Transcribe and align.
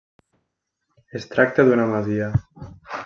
Es 1.19 1.29
tracta 1.33 1.67
d'una 1.69 1.89
masia. 1.93 2.31